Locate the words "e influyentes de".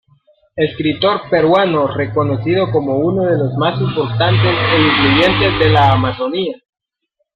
4.47-5.69